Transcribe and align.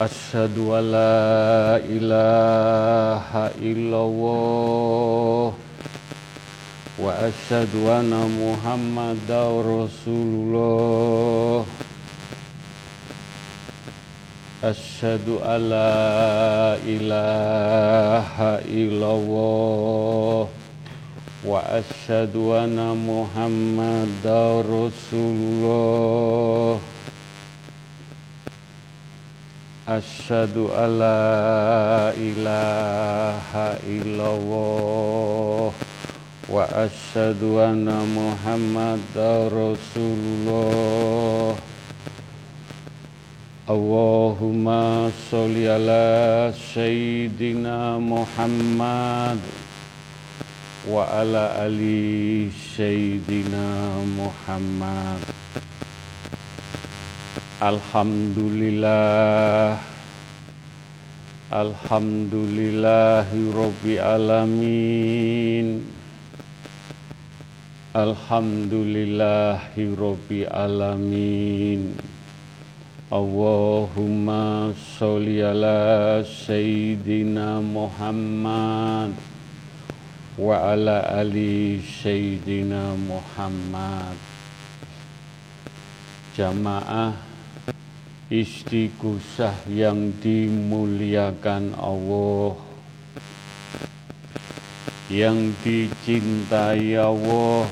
أشهد 0.00 0.58
أن 0.58 0.84
لا 0.90 1.78
إله 1.78 3.30
إلا 3.62 4.00
الله 4.10 5.52
وأشهد 6.98 7.72
أن 7.86 8.10
محمدا 8.10 9.42
رسول 9.62 10.28
الله. 10.34 11.64
أشهد 14.64 15.26
أن 15.46 15.60
لا 15.70 16.74
إله 16.82 18.36
إلا 18.66 19.10
الله 19.14 20.48
وأشهد 21.46 22.34
أن 22.36 22.78
محمدا 23.06 24.42
رسول 24.60 25.38
الله. 25.54 26.78
Ashadu 29.84 30.72
alla 30.72 32.08
la 32.08 32.16
ilaha 32.16 33.76
illallah 33.84 35.68
Wa 36.48 36.64
ashadu 36.72 37.60
anna 37.60 38.00
Muhammad 38.08 39.04
Rasulullah. 39.52 39.92
Allahumma 43.68 45.12
salli 45.28 45.68
ala 45.68 46.48
Sayyidina 46.56 48.00
Muhammad 48.00 49.36
Wa 50.88 51.12
ala 51.12 51.60
ali 51.60 52.48
Sayyidina 52.48 54.00
Muhammad. 54.16 55.20
Alhamdulillah. 57.62 59.78
Alhamdulillahi 61.54 63.54
Rabbi 63.54 63.94
Alamin. 63.94 65.86
Alhamdulillahi 67.94 69.86
Rabbi 69.94 70.50
Alamin. 70.50 71.94
Allahumma 73.14 74.74
sholli 74.74 75.38
ala 75.38 76.26
Sayyidina 76.26 77.62
Muhammad 77.62 79.14
wa 80.34 80.74
ala 80.74 81.06
ali 81.22 81.78
Sayyidina 81.78 82.98
Muhammad. 82.98 84.18
Jamaah 86.34 87.33
istighosah 88.34 89.54
yang 89.70 90.10
dimuliakan 90.18 91.70
Allah. 91.78 92.58
Yang 95.06 95.54
dicintai 95.62 96.98
Allah. 96.98 97.70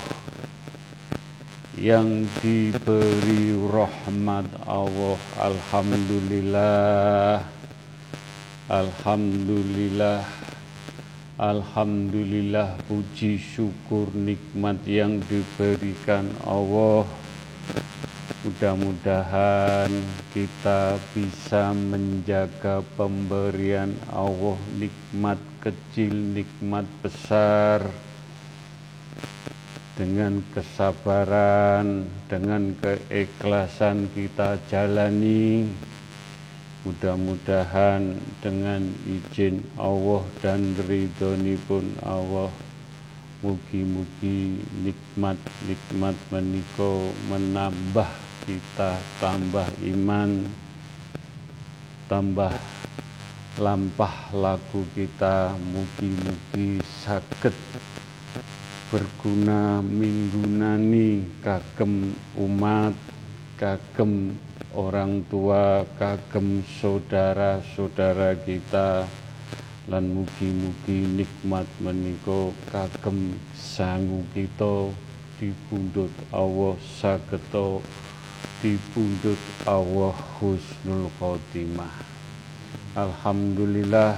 Yang 1.75 2.31
diberi 2.39 3.59
rahmat 3.59 4.47
Allah. 4.63 5.19
Alhamdulillah. 5.43 7.43
Alhamdulillah. 8.71 10.23
Alhamdulillah 11.43 12.79
puji 12.87 13.35
syukur 13.35 14.07
nikmat 14.15 14.79
yang 14.87 15.19
diberikan 15.27 16.31
Allah 16.47 17.03
Mudah-mudahan 18.43 19.87
kita 20.35 20.99
bisa 21.15 21.71
menjaga 21.71 22.83
pemberian 22.99 23.95
Allah 24.11 24.59
nikmat 24.83 25.39
kecil, 25.63 26.11
nikmat 26.11 26.83
besar 27.07 27.87
dengan 29.95 30.43
kesabaran, 30.51 32.11
dengan 32.27 32.75
keikhlasan 32.83 34.11
kita 34.11 34.59
jalani. 34.67 35.71
Mudah-mudahan 36.83 38.19
dengan 38.43 38.83
izin 39.06 39.62
Allah 39.78 40.27
dan 40.43 40.75
ridhoni 40.91 41.55
pun 41.71 41.87
Allah 42.03 42.51
Mugi-mugi 43.42 44.62
nikmat-nikmat 44.86 46.14
meniko 46.30 47.10
menambah 47.26 48.06
kita 48.47 48.94
tambah 49.19 49.66
iman 49.82 50.47
tambah 52.06 52.54
lampah 53.58 54.30
lagu 54.30 54.86
kita. 54.94 55.58
Mugi-mugi 55.58 56.78
sakit 57.03 57.56
berguna 58.94 59.82
minggunani 59.82 61.26
kagem 61.42 62.14
umat 62.38 62.94
kagem 63.59 64.38
orang 64.76 65.24
tua 65.26 65.82
kagem 65.98 66.60
saudara-saudara 66.78 68.36
kita 68.44 69.09
lan 69.91 70.15
mugi-mugi 70.15 71.10
nikmat 71.19 71.66
meniko 71.82 72.54
kagem 72.70 73.34
sangu 73.50 74.22
kita 74.31 74.94
dipundhut 75.43 76.15
Allah 76.31 76.78
sageto 76.78 77.82
dipundhut 78.62 79.42
Allah 79.66 80.15
husnul 80.38 81.10
khotimah. 81.19 81.91
Alhamdulillah 82.94 84.15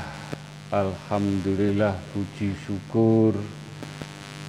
Alhamdulillah 0.68 1.96
puji 2.12 2.52
syukur. 2.68 3.32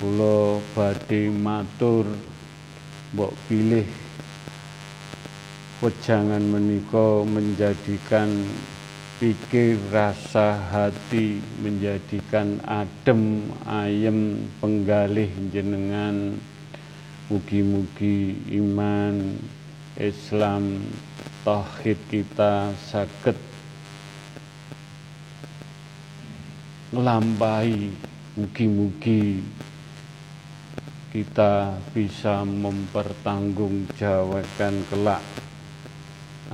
Kula 0.03 0.59
badhe 0.75 1.31
matur 1.31 2.03
mbok 3.15 3.31
pilih 3.47 3.87
wejangan 5.79 6.43
menika 6.43 7.23
menjadikan 7.23 8.27
pikir 9.15 9.79
rasa 9.95 10.59
hati 10.59 11.39
menjadikan 11.63 12.59
adem 12.67 13.47
ayem 13.63 14.43
penggalih 14.59 15.31
jenengan 15.55 16.35
mugi-mugi 17.31 18.35
iman 18.59 19.39
Islam 19.95 20.83
tauhid 21.47 21.95
kita 22.11 22.75
sakit 22.75 23.39
melampai 26.91 27.95
mugi-mugi 28.35 29.39
kita 31.15 31.71
bisa 31.95 32.43
mempertanggungjawabkan 32.43 34.75
kelak 34.91 35.23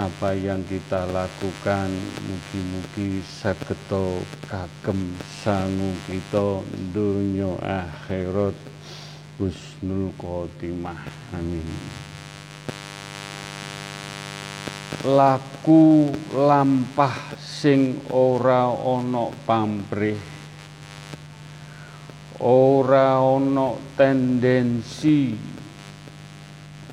apa 0.01 0.33
yang 0.33 0.65
kita 0.65 1.05
lakukan 1.13 1.93
mugi-mugi 2.25 3.21
saketo 3.21 4.25
kagem 4.49 5.13
sangu 5.45 5.93
kita 6.09 6.65
dunia 6.89 7.53
akhirat 7.61 8.57
husnul 9.37 10.09
khotimah. 10.17 10.97
Amin. 11.37 11.69
Laku 15.05 16.09
lampah 16.33 17.37
sing 17.37 18.01
ora 18.09 18.73
ana 18.73 19.29
pamrih 19.45 20.17
ora 22.41 23.21
ana 23.21 23.77
tendensi 23.93 25.37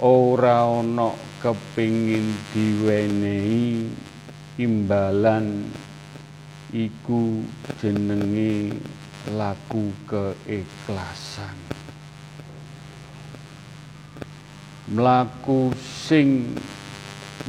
ora 0.04 0.69
ana 0.69 1.27
kepingin 1.38 2.34
diwenehi 2.50 3.90
imbalan 4.58 5.70
iku 6.75 7.46
jenenge 7.79 8.75
laku 9.32 9.94
keikhlasan. 10.05 11.56
Mlaku 14.88 15.73
sing 15.76 16.56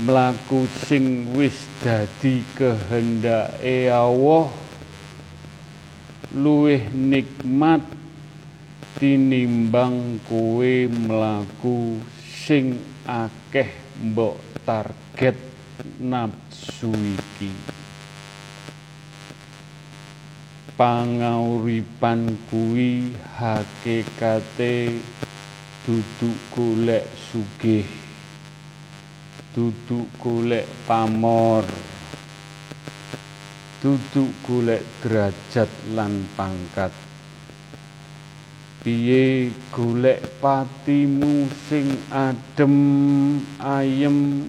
mlaku 0.04 0.68
sing 0.88 1.34
wis 1.36 1.56
dadi 1.84 2.44
kehendake 2.56 3.88
Allah 3.90 4.52
luwih 6.36 6.84
nikmat 6.94 7.82
tinimbang 9.00 10.20
kowe 10.28 10.74
mlaku 10.88 11.98
sing 12.50 12.82
akeh 13.06 13.70
mbok 14.10 14.66
target 14.66 15.38
nafsu 16.02 16.90
iki 16.90 17.54
pangauripan 20.74 22.42
kuwi 22.50 23.14
hakikate 23.38 24.98
duduk 25.86 26.38
golek 26.50 27.06
sugih 27.30 27.86
duduk 29.54 30.10
golek 30.18 30.66
pamor 30.90 31.70
duduk 33.78 34.34
golek 34.42 34.82
derajat 35.06 35.70
lan 35.94 36.26
pangkat 36.34 37.09
piye 38.80 39.52
golek 39.76 40.24
patimu 40.40 41.52
sing 41.68 41.88
adem 42.08 42.76
ayem 43.60 44.48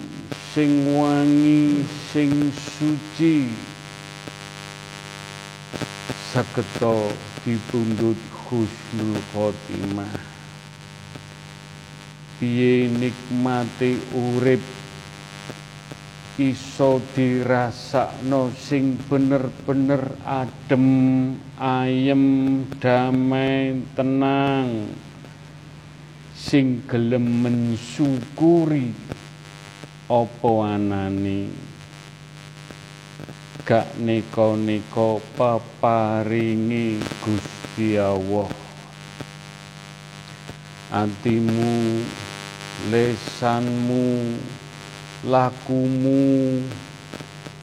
sing 0.55 0.87
wangi 0.95 1.83
sing 2.15 2.31
suci? 2.55 3.51
Saketo 6.31 7.11
dipundhut 7.43 8.15
husnul 8.47 9.19
khotimah. 9.35 10.15
Piye 12.39 12.87
nikmati 12.87 13.99
urip 14.15 14.80
iso 16.41 16.97
dirasakno 17.13 18.49
sing 18.57 18.97
bener-bener 19.05 20.17
adem 20.25 20.87
ayem 21.61 22.65
damai 22.81 23.77
tenang. 23.93 24.89
Sing 26.33 26.81
gelem 26.89 27.45
mensyukuri 27.45 28.89
apa 30.09 30.51
anane. 30.73 31.53
Gak 33.61 33.93
neko-neko 34.01 35.21
paparingi 35.37 36.97
Gusti 37.21 38.01
Allah. 38.01 38.49
Atimu 40.89 42.01
lesanmu 42.89 44.09
lakumu 45.21 46.57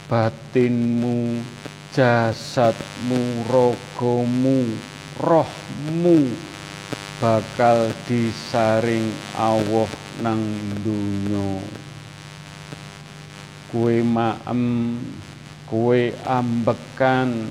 batinmu 0.06 1.42
jasadmu 1.90 3.42
rogomu 3.50 4.78
rohmu 5.18 6.30
bakal 7.18 7.90
disaring 8.06 9.10
Allah 9.34 9.90
nang 10.22 10.38
dunya 10.86 11.58
kue 13.74 14.06
maem 14.06 15.02
kue 15.66 16.14
ambekan 16.22 17.42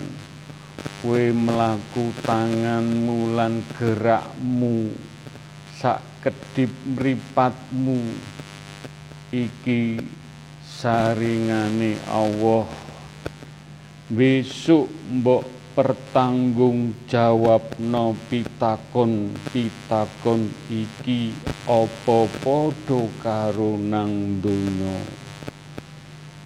kue 1.04 1.36
melaku 1.36 2.16
tanganmu 2.24 3.36
lan 3.36 3.60
gerakmu 3.76 4.96
sak 5.76 6.00
kedip 6.24 6.72
mripatmu 6.96 8.00
iki 9.32 10.00
saringane 10.64 12.00
Allah. 12.08 12.64
Besok 14.08 14.88
mbok 15.12 15.44
pertanggung 15.78 16.96
jawab 17.06 17.62
no 17.78 18.18
pitakon 18.32 19.30
pitakon 19.54 20.50
iki 20.72 21.36
opo 21.70 22.26
podo 22.42 23.12
karo 23.22 23.78
nang 23.78 24.42
donya. 24.42 24.98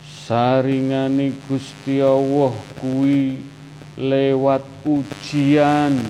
Saringane 0.03 1.31
Gusti 1.47 2.01
Allah 2.01 2.51
kuwi 2.81 3.39
lewat 3.99 4.65
ujian-ujian 4.87 6.01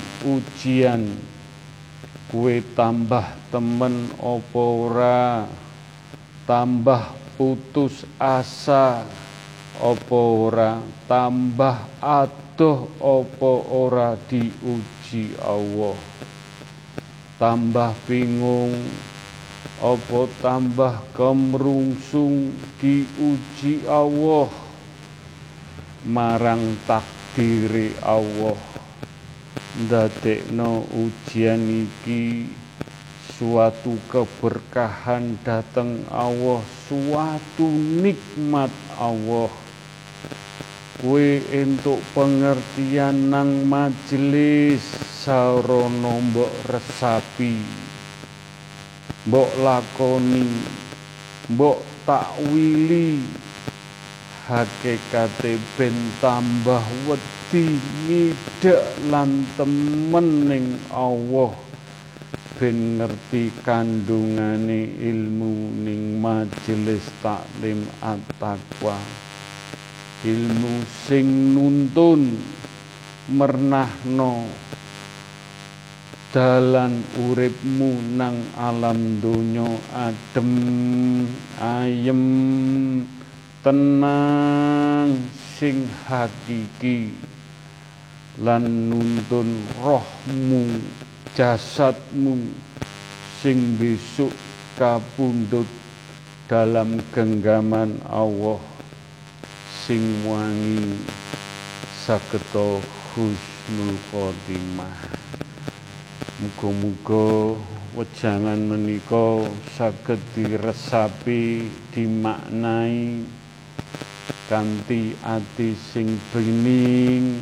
kue 2.32 2.64
tambah 2.74 3.28
temen 3.52 4.08
opo 4.18 4.88
ora 4.88 5.44
tambah 6.46 7.14
putus 7.38 8.06
asa 8.22 9.06
opo 9.82 10.50
ora? 10.50 10.78
Tambah 11.10 12.02
adoh 12.02 12.90
opo 13.02 13.66
ora? 13.70 14.14
Diuji 14.30 15.38
Allah. 15.42 15.98
Tambah 17.42 17.92
bingung 18.06 18.78
apa? 19.82 20.22
Tambah 20.42 21.02
kemrungsung 21.18 22.54
diuji 22.78 23.90
Allah. 23.90 24.50
Marang 26.06 26.78
takdiri 26.86 27.94
Allah. 28.02 28.58
Ndadekno 29.72 30.84
ujian 30.94 31.64
iki 31.88 32.61
suatu 33.42 33.98
keberkahan 34.06 35.34
dateng 35.42 36.06
Allah 36.14 36.62
suatu 36.86 37.66
nikmat 37.74 38.70
Allah. 39.02 39.50
Kue 41.02 41.42
entuk 41.50 41.98
pengertian 42.14 43.34
nang 43.34 43.66
majelis 43.66 44.86
sarono 45.26 46.22
mbok 46.22 46.54
resapi. 46.70 47.58
Mbok 49.26 49.50
lakoni 49.66 50.46
mbok 51.50 51.82
takwili. 52.06 53.26
Hakikate 54.46 55.58
ben 55.82 55.98
tambah 56.22 56.86
wedi 57.10 57.82
ngidak 58.06 58.86
lan 59.10 59.50
temen 59.58 60.28
ning 60.46 60.78
Allah 60.94 61.71
ben 62.62 63.02
ngerti 63.02 63.50
kandungane 63.66 64.86
ilmu 65.02 65.82
ning 65.82 66.22
majelis 66.22 67.02
taklim 67.26 67.82
at-taqwa. 68.06 69.02
Ilmu 70.22 70.86
sing 71.10 71.58
nuntun 71.58 72.38
mernahno 73.34 74.46
dalan 76.30 77.02
uripmu 77.26 77.98
nang 78.14 78.38
alam 78.54 79.18
donya 79.18 79.66
adem 79.98 80.54
ayem 81.58 82.22
tenang 83.66 85.18
sing 85.58 85.90
hakiki 86.06 87.10
lan 88.38 88.70
nuntun 88.94 89.66
rohmu 89.82 90.78
jasadmu 91.32 92.52
sing 93.40 93.80
besok 93.80 94.36
kapundut 94.76 95.68
dalam 96.52 97.00
genggaman 97.16 97.96
Allah 98.04 98.60
sing 99.88 100.04
wangi 100.28 101.00
saketo 102.04 102.84
husnul 103.16 103.96
khotimah. 104.12 104.98
Muga-muga 106.42 107.56
wejangan 107.96 108.60
menika 108.68 109.48
saged 109.76 110.20
diresapi 110.36 111.68
dimaknai 111.96 113.24
kanthi 114.52 115.16
ati 115.24 115.76
sing 115.76 116.20
bening 116.32 117.40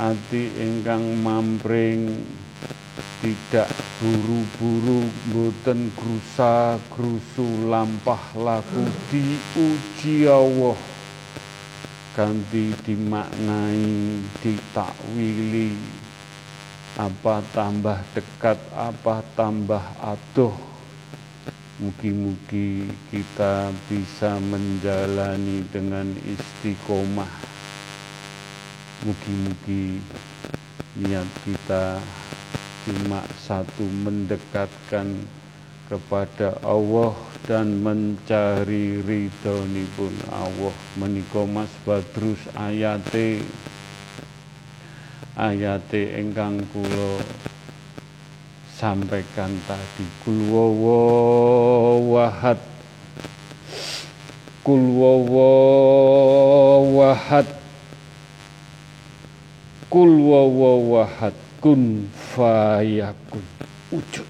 ati 0.00 0.48
ingkang 0.60 1.20
mampring 1.20 2.24
tidak 3.20 3.68
buru-buru 4.00 5.04
boten 5.32 5.92
grusa 5.92 6.80
grusu 6.88 7.68
lampah 7.68 8.20
laku 8.36 8.84
diuji 9.12 10.24
Allah 10.24 10.76
kanthi 12.16 12.74
dimaknai 12.84 14.24
ditakwili 14.40 15.76
apa 16.98 17.38
tambah 17.54 18.02
dekat, 18.12 18.58
apa 18.74 19.22
tambah 19.38 19.84
aduh. 20.02 20.52
Mugi-mugi 21.80 22.92
kita 23.08 23.72
bisa 23.88 24.36
menjalani 24.36 25.64
dengan 25.72 26.12
istiqomah. 26.28 27.32
Mugi-mugi 29.08 29.96
niat 31.00 31.24
kita 31.48 31.96
cuma 32.84 33.20
satu 33.36 33.84
mendekatkan 33.84 35.20
kepada 35.90 36.54
Allah 36.62 37.18
dan 37.50 37.82
mencari 37.82 39.02
ridhonipun 39.02 40.14
Allah. 40.30 40.70
Menika 40.94 41.42
Mas 41.50 41.72
Badrus 41.82 42.38
ayate 42.54 43.42
ayate 45.34 46.14
ingkang 46.14 46.62
kula 46.70 47.18
sampaikan 48.78 49.50
tadi. 49.66 50.06
Kul 50.22 50.46
wahad 52.06 52.62
kul 54.64 55.02
kun 61.60 62.08
fayakun 62.30 63.42
wujud 63.90 64.28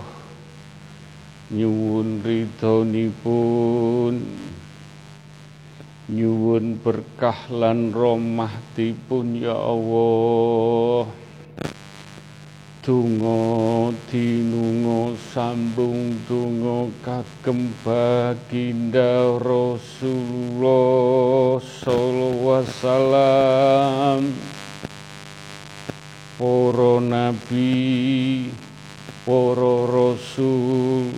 nyuwun 1.48 2.20
ridhonipun. 2.20 4.28
Nyuwun 6.12 6.84
berkah 6.84 7.48
lan 7.48 7.96
rahmatipun 7.96 9.40
ya 9.40 9.56
Allah 9.56 11.08
Tungo 12.82 13.94
dinungo 14.10 15.14
sambung 15.30 16.18
tungo 16.26 16.90
kagem 17.06 17.70
baginda 17.86 19.38
Rasulullah 19.38 20.66
sallallahu 21.62 22.42
wasallam. 22.42 24.34
Para 26.42 26.98
nabi 26.98 28.50
para 29.22 29.86
rasul 29.86 31.14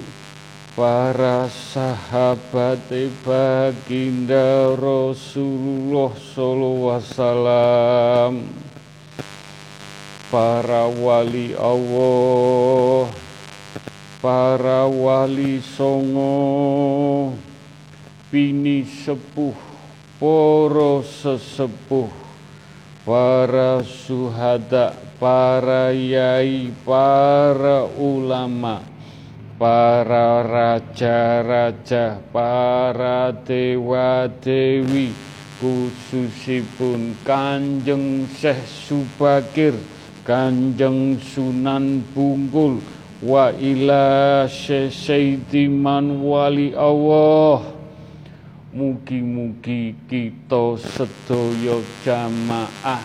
para 0.77 1.49
sahabat 1.49 2.93
baginda 3.25 4.69
Rasulullah 4.77 6.13
sallallahu 6.13 6.93
wasallam 6.93 8.64
para 10.35 10.91
wali 10.91 11.55
Allah, 11.55 13.07
para 14.19 14.83
wali 14.91 15.63
songo, 15.63 17.39
pini 18.35 18.83
sepuh, 18.83 19.55
poro 20.19 21.07
sesepuh, 21.07 22.11
para 23.07 23.87
suhada, 23.87 24.99
para 25.23 25.95
yai, 25.95 26.75
para 26.83 27.87
ulama, 27.95 28.83
para 29.55 30.43
raja-raja, 30.43 32.19
para 32.35 33.31
dewa-dewi, 33.31 35.15
khususipun 35.63 37.15
Kanjeng 37.23 38.27
Syekh 38.35 38.67
Subakir 38.67 39.94
Kanjeng 40.25 41.21
Sunan 41.21 42.01
Bungkul 42.17 42.81
wa 43.21 43.53
ila 43.53 44.49
Sayyidiman 44.49 46.25
wali 46.25 46.73
Allah. 46.73 47.61
Mugi-mugi 48.73 49.93
kita 50.09 50.81
sedaya 50.81 51.77
jamaah 52.09 53.05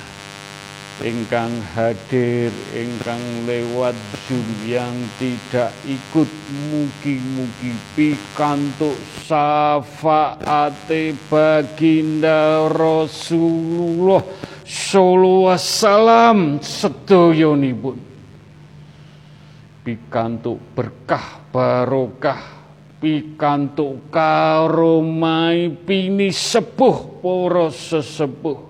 ingkang 1.04 1.52
hadir 1.76 2.56
ingkang 2.72 3.20
lewat 3.44 4.00
Zoom 4.24 4.48
yang 4.64 4.96
tidak 5.20 5.76
ikut. 5.92 6.32
Mugi-mugi 6.72 7.76
pikantuk 8.00 8.96
syafaate 9.28 11.20
baginda 11.28 12.64
Rasulullah 12.72 14.24
sallallahu 14.70 15.50
wasallam 15.50 16.62
sedoyonipun 16.62 17.98
pikantuk 19.82 20.62
berkah 20.78 21.42
barokah 21.50 22.60
pikantuk 23.00 24.12
karomai 24.14 25.74
pini 25.74 26.30
sepuh 26.30 27.24
para 27.24 27.72
sesepuh. 27.74 28.70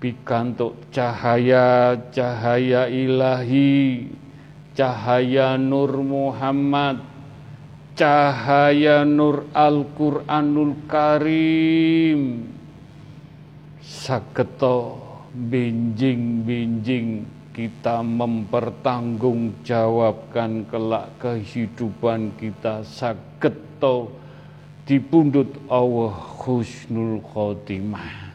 Pikantuk 0.00 0.88
cahaya 0.88 1.92
cahaya 2.08 2.88
ilahi 2.88 4.08
cahaya 4.72 5.60
nur 5.60 5.92
Muhammad 6.00 7.04
cahaya 7.92 9.04
nur 9.04 9.44
Al-Qur'anul 9.52 10.88
Karim 10.88 12.48
saketo 13.80 15.00
benjing-benjing 15.32 17.40
kita 17.50 17.98
mempertanggungjawabkan 18.00 20.70
kelak 20.70 21.10
kehidupan 21.18 22.30
kita. 22.38 22.86
Saketo 22.86 24.14
dipundut 24.88 25.52
Allah 25.68 26.16
husnul 26.40 27.20
khotimah. 27.20 28.32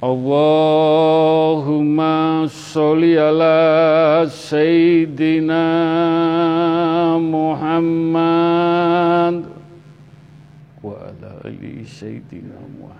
Allahumma 0.00 2.08
sholli 2.48 3.20
ala 3.20 4.24
Sayyidina 4.24 5.60
Muhammad 7.20 8.24
wa 10.80 10.96
ala 11.04 11.44
ali 11.44 11.84
Sayyidina 11.84 12.56
Muhammad 12.80 12.99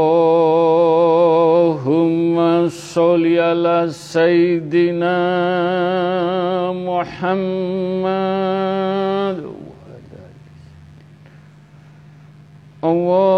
sholli 2.70 3.35
ala 3.42 3.90
Sayyidina 3.90 5.18
Muhammad 6.87 7.98
Allahumma 12.81 13.38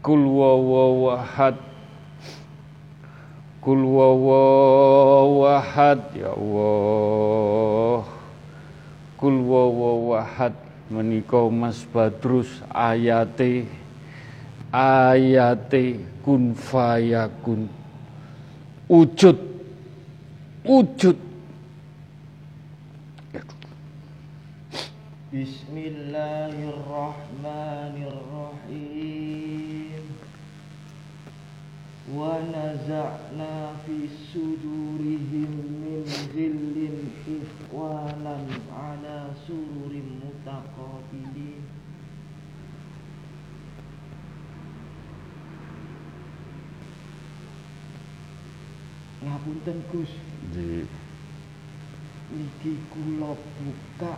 Kul 0.11 0.27
wawawahad 0.27 1.55
Kul 3.63 3.79
wawawahad 3.95 4.99
Ya 6.19 6.35
Allah. 6.35 8.03
Kul 9.15 9.39
wawawahad 9.39 10.51
Menika 10.91 11.47
Mas 11.47 11.87
Badrus 11.87 12.59
ayate. 12.75 13.71
Ayate 14.75 16.03
kun 16.27 16.59
fayakun. 16.59 17.71
Wujud 18.91 19.39
Wujud 20.67 21.15
Bismillahirrahmanirrahim 25.31 27.20
Naza'na 32.21 33.73
fi 33.81 34.05
sudurihim 34.29 35.53
min 35.81 36.05
zillin 36.05 37.09
ikhwanan 37.25 38.45
ala 38.69 39.33
sururin 39.41 40.21
mutaqabilin 40.21 41.65
Ngapunten 49.21 49.81
Gus. 49.89 50.09
Di. 50.53 50.85
Niki 52.33 52.73
kula 52.89 53.33
buka. 53.37 54.17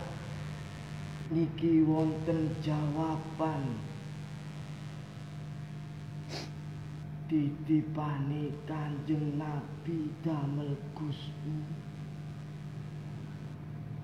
Niki 1.32 1.84
wonten 1.84 2.52
jawaban 2.60 3.93
ditipani 7.34 8.54
Kanjeng 8.62 9.34
Nabi 9.34 10.06
damel 10.22 10.78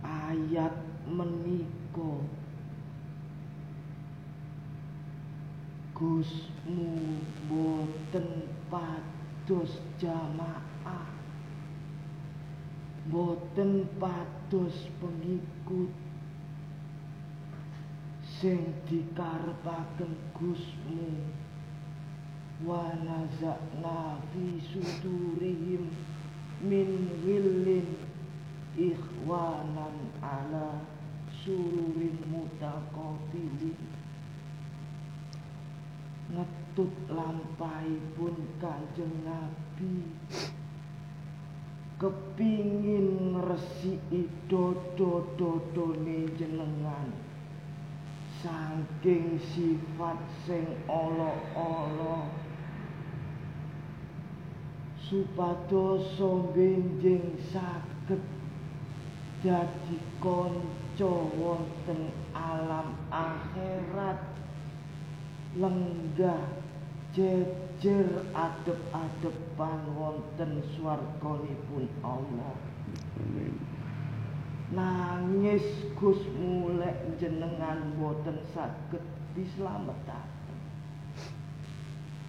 ayat 0.02 0.74
menika. 1.06 2.26
Gusmu 5.94 7.22
boten 7.46 8.50
pados 8.66 9.78
jamaah. 10.02 11.06
Boten 13.14 13.86
pados 14.02 14.74
pengikut. 14.98 15.94
Sing 18.40 18.74
dikarepaken 18.90 20.18
Gusmu 20.34 21.30
wa 22.66 22.92
nazakna 23.00 24.20
fi 24.32 24.60
sudurihim 24.60 25.88
min 26.60 26.88
willin 27.24 27.88
ikhwanan 28.76 30.12
ala 30.20 30.84
sururin 31.44 32.20
ngetut 36.30 36.94
pun 38.14 38.36
Kanjeng 38.62 39.16
Nabi. 39.26 40.06
Kepingin 42.00 43.36
ngresiki 43.36 44.24
dodo-dodone 44.48 46.32
jenengan. 46.38 47.12
Saking 48.40 49.36
sifat 49.36 50.16
sing 50.48 50.64
ala-ala 50.88 52.32
supados 55.10 56.06
benjing 56.54 57.34
saged 57.50 58.22
dadi 59.42 59.98
kanca 60.22 61.10
wonten 61.34 62.14
alam 62.30 62.94
akhirat 63.10 64.22
lenggah 65.58 66.46
jejer 67.10 68.06
adep-adepan 68.30 69.80
wonten 69.98 70.62
swarganipun 70.78 71.90
Allah. 72.06 72.54
Amin. 73.18 73.58
Nangis 74.70 75.66
Gus 75.98 76.22
mulek 76.38 77.18
jenengan 77.18 77.98
boten 77.98 78.38
saged 78.54 79.02
dislametaken. 79.34 80.58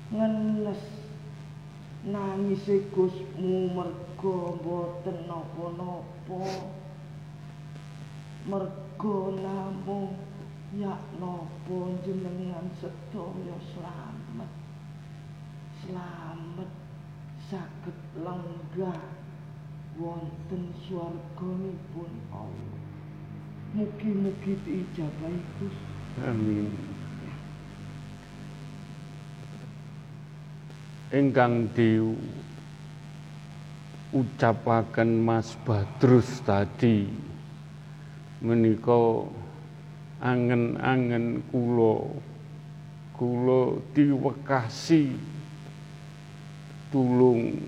Ngenes 0.09 1.00
nangis 2.05 2.65
Gusmu 2.93 3.73
mergo 3.73 4.57
boten 4.63 5.27
napa-napa. 5.27 6.41
Mergo 8.49 9.37
namung 9.37 10.31
Ya 10.71 10.95
nopo 11.19 11.99
jenengan 11.99 12.71
sedaya 12.79 13.59
slamet. 13.75 14.51
Slamet 15.83 16.71
saged 17.51 17.99
lenggah 18.15 19.03
wonten 19.99 20.71
swarganipun 20.87 22.11
Allah. 22.31 22.79
Mugi-mugi 23.75 24.55
diijabahi 24.63 25.43
Gusti. 25.59 25.91
Amin. 26.23 26.71
Ingkang 31.12 31.67
di 31.76 32.00
ucapaken 34.15 35.19
Mas 35.19 35.60
Badrus 35.60 36.39
tadi 36.47 37.04
menika 38.39 39.28
angen-angen 40.24 41.43
kula 41.52 42.15
kula 43.12 43.84
diwekasi 43.91 45.12
tulung 46.95 47.60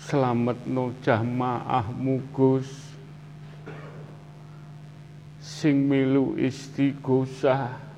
slametno 0.00 0.96
jamaah 1.04 1.92
mugus 1.92 2.96
sing 5.44 5.84
melu 5.88 6.40
istighosah 6.40 7.93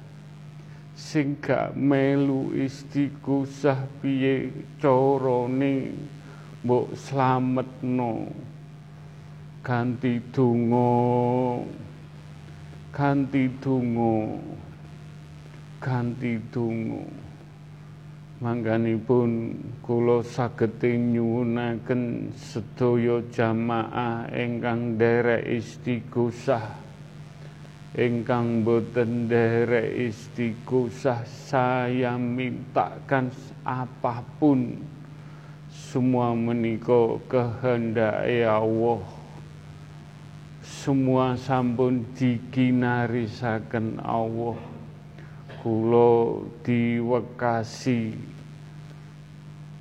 sing 0.96 1.37
gak 1.44 1.76
melu 1.76 2.56
istighosah 2.56 3.85
piye 4.00 4.48
carane 4.80 5.92
mbok 6.64 6.96
slametno? 6.96 8.32
Ganti 9.61 10.22
donga. 10.32 10.88
Ganti 12.96 13.44
donga. 13.61 14.40
Ganti 15.85 16.32
donga. 16.48 17.04
Mangganipun 18.37 19.59
kula 19.85 20.20
saged 20.24 20.80
nyuwunaken 20.80 22.32
sedaya 22.37 23.24
jamaah 23.32 24.28
ingkang 24.32 25.00
derek 25.00 25.44
istighosah 25.44 26.86
ingkang 27.96 28.61
boten 28.61 29.24
derek 29.24 30.12
istighosah 30.12 31.24
saya 31.24 32.20
mintakan 32.20 33.32
apa 33.64 34.20
pun 34.37 34.76
semua 35.72 36.37
menika 36.37 37.16
kehendak 37.24 38.20
Allah. 38.44 39.00
Semua 40.61 41.40
sampun 41.40 42.04
dikinarisaken 42.12 44.04
Allah. 44.04 44.61
Kula 45.64 46.44
diwekasi 46.62 48.12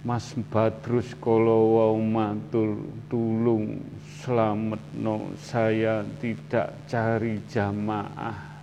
Mas 0.06 0.38
Badrus 0.54 1.18
kala 1.18 1.58
wau 1.58 1.98
matur 1.98 2.78
tulung 3.10 3.82
slametno 4.26 5.38
saya 5.38 6.02
tidak 6.18 6.74
cari 6.90 7.38
jamaah. 7.46 8.58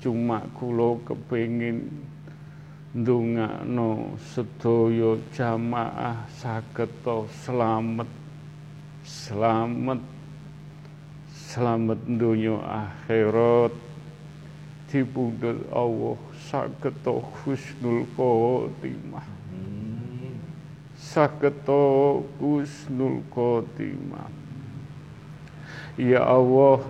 Cuma 0.00 0.40
kula 0.56 0.96
kepengin 1.04 1.84
ndongakno 2.96 4.16
sedaya 4.32 5.20
jamaah 5.36 6.24
saged 6.32 6.88
slamet 7.44 8.08
slamet 9.04 10.00
selamat. 11.28 12.00
Dunia 12.08 12.56
akhirat. 12.64 13.76
Dipundhut 14.88 15.60
Allah 15.70 16.18
sageta 16.48 17.20
husnul 17.20 18.08
khotimah. 18.16 19.28
Sageta 20.96 21.84
husnul 22.40 23.22
khotimah 23.28 24.40
ya 26.00 26.24
Allah 26.24 26.80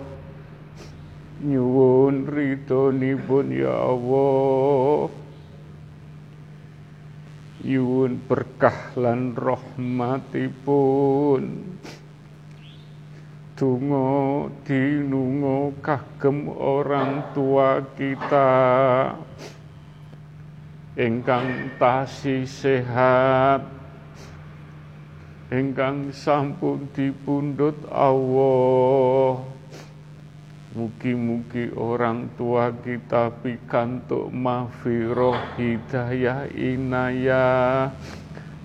nyuwun 1.41 2.29
ridhonipun 2.29 3.49
ya 3.51 3.75
Allah. 3.75 5.09
Nyuwun 7.61 8.17
berkah 8.25 8.89
lan 8.97 9.37
rahmatipun. 9.37 11.43
Tungo 13.53 14.49
dinungo 14.65 15.77
kagem 15.85 16.49
orang 16.49 17.29
tua 17.37 17.85
kita. 17.93 18.49
Ingkang 20.97 21.77
tasi 21.77 22.49
sehat 22.49 23.80
ingkang 25.51 26.15
sampun 26.15 26.87
dipundhut 26.95 27.75
Allah. 27.91 29.43
Mugi-mugi 30.71 31.75
orang 31.75 32.31
tua 32.39 32.71
kita 32.71 33.27
pikantuk 33.43 34.31
mafiroh 34.31 35.35
hidayah 35.59 36.47
inayah 36.55 37.91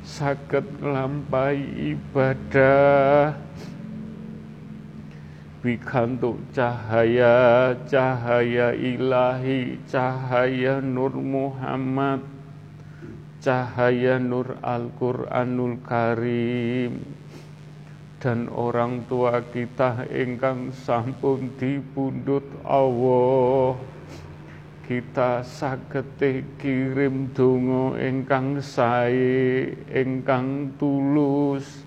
sakit 0.06 0.86
lampai 0.86 1.58
ibadah. 1.98 3.34
Bikantuk 5.66 6.38
cahaya 6.54 7.74
cahaya 7.90 8.70
ilahi 8.70 9.82
cahaya 9.90 10.78
nur 10.78 11.10
Muhammad 11.10 12.35
cahaya 13.46 14.18
nur 14.18 14.58
Al-Qur'anul 14.58 15.78
Karim. 15.86 16.98
Dan 18.18 18.50
orang 18.50 19.06
tua 19.06 19.38
kita 19.38 20.10
ingkang 20.10 20.74
sampun 20.74 21.54
dipundhut 21.54 22.42
Allah. 22.66 23.78
Kita 24.82 25.46
sagete 25.46 26.58
kirim 26.58 27.30
donga 27.30 27.94
ingkang 28.02 28.58
sae 28.58 29.70
ingkang 29.94 30.74
tulus. 30.74 31.86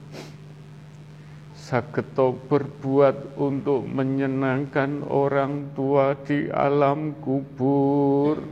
Sageto 1.60 2.40
berbuat 2.48 3.36
untuk 3.36 3.84
menyenangkan 3.84 5.04
orang 5.12 5.76
tua 5.76 6.16
di 6.24 6.48
alam 6.48 7.20
kubur. 7.20 8.48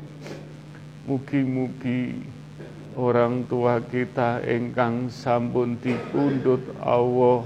Mugi-mugi 1.07 2.35
orang 2.97 3.45
tua 3.45 3.77
kita 3.77 4.41
ingkang 4.41 5.13
sampun 5.13 5.77
dipundhut 5.77 6.65
Allah 6.81 7.45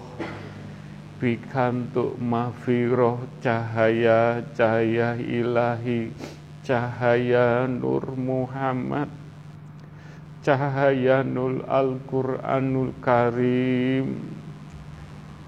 bikantuk 1.19 2.15
mafiroh 2.15 3.19
cahaya 3.43 4.39
cahaya 4.55 5.19
ilahi 5.19 6.15
cahaya 6.63 7.67
Nur 7.67 8.15
Muhammad 8.15 9.11
cahaya 10.39 11.21
Nur 11.21 11.61
Al-Quranul 11.67 12.95
Karim. 13.03 14.39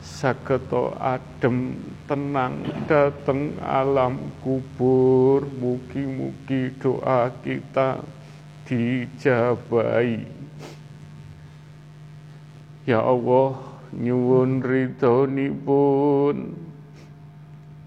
Saketo 0.04 0.92
adem 1.00 1.80
tenang 2.12 2.60
dateng 2.92 3.56
alam 3.64 4.20
kubur 4.44 5.48
mugi-mugi 5.48 6.76
doa 6.76 7.32
kita 7.40 8.04
dijabai 8.74 10.26
Ya 12.84 13.00
Allah 13.00 13.64
nyuwun 13.96 14.60
ridhonipun 14.60 16.52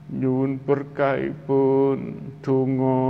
nyuwun 0.08 0.56
berkahipun 0.62 1.98
donga 2.40 3.02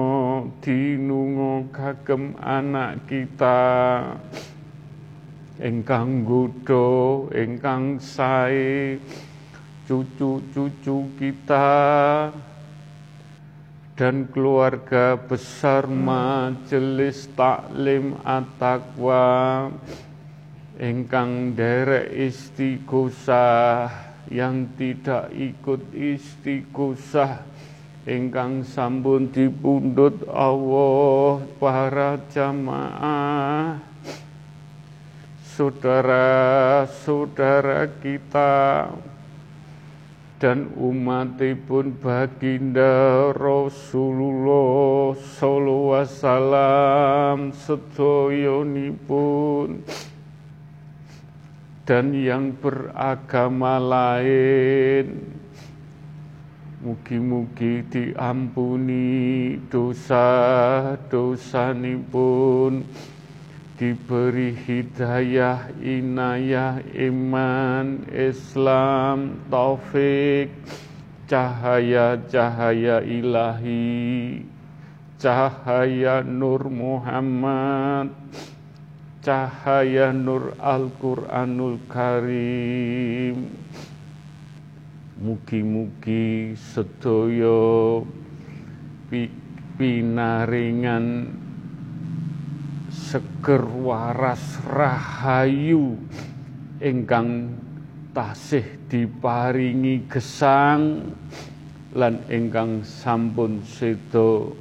dinunga 0.65 1.71
kagem 1.71 2.35
anak 2.43 3.07
kita. 3.07 3.63
Ingkang 5.63 6.27
nggodha 6.27 7.31
ingkang 7.39 8.03
sae 8.03 8.99
cucu-cucu 9.87 10.97
kita 11.23 11.79
dan 13.97 14.29
keluarga 14.29 15.17
besar 15.17 15.89
majelis 15.89 17.25
taklim 17.33 18.13
at-taqwa 18.21 19.73
ingkang 20.77 21.57
derek 21.57 22.13
istighosah 22.13 23.89
yang 24.29 24.69
tidak 24.77 25.33
ikut 25.33 25.81
istighosah 25.97 27.41
ingkang 28.05 28.69
sampun 28.69 29.33
dipundhut 29.33 30.29
Allah 30.29 31.41
para 31.57 32.21
jamaah. 32.31 33.81
Saudara-saudara 35.57 37.89
kita 38.05 38.93
dan 40.37 40.69
umatipun 40.77 41.97
baginda 41.97 43.33
Rasulullah 43.33 45.17
sallallahu 45.17 45.97
wasallam 45.97 47.57
sedoyonipun 47.57 49.81
dan 51.89 52.13
yang 52.13 52.53
beragama 52.53 53.81
lain. 53.81 55.25
Mugi-mugi 56.85 57.81
diampuni 57.89 59.57
dosa-dosa 59.73 61.73
pun 62.13 62.85
diberi 63.77 64.57
hidayah, 64.57 65.69
inayah, 65.85 66.81
iman, 66.97 68.09
Islam, 68.09 69.37
taufik, 69.53 70.49
cahaya-cahaya 71.29 73.05
ilahi, 73.05 74.41
cahaya 75.21 76.25
Nur 76.25 76.73
Muhammad, 76.73 78.17
cahaya 79.21 80.09
nur 80.15 80.57
Al-Quranul 80.57 81.77
Karim. 81.93 83.53
Mugi-mugi 85.17 86.53
sedoyo 86.57 88.05
pinaringan 89.81 91.07
seger 93.17 93.65
waras 93.81 94.61
rahayu 94.69 95.97
ingkang 96.85 97.49
tasih 98.13 98.77
diparingi 98.93 100.05
gesang 100.05 101.01
lan 101.97 102.21
ingkang 102.29 102.85
sampun 102.85 103.65
sedo 103.65 104.53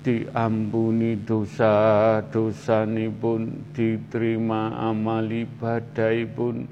diampuni 0.00 1.20
dosa-dosa 1.20 2.88
pun 3.12 3.68
diterima 3.76 4.88
amal 4.88 5.28
ibadah 5.28 6.16
pun 6.32 6.64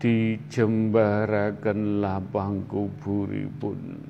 dijembarakan 0.00 2.00
lapang 2.00 2.64
kuburipun. 2.64 4.00